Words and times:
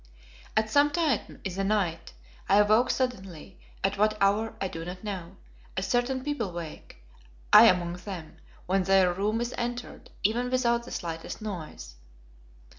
At 0.57 0.71
some 0.71 0.89
time 0.89 1.39
in 1.43 1.53
the 1.53 1.63
night 1.63 2.13
I 2.49 2.57
awoke 2.57 2.89
suddenly, 2.89 3.59
at 3.83 3.99
what 3.99 4.17
hour 4.19 4.55
I 4.59 4.67
do 4.67 4.83
not 4.83 5.03
know, 5.03 5.37
as 5.77 5.87
certain 5.87 6.23
people 6.23 6.51
wake, 6.51 7.03
I 7.53 7.65
among 7.67 7.93
them, 7.97 8.37
when 8.65 8.81
their 8.81 9.13
room 9.13 9.39
is 9.41 9.53
entered, 9.59 10.09
even 10.23 10.49
without 10.49 10.85
the 10.85 10.91
slightest 10.91 11.39
noise. 11.39 11.97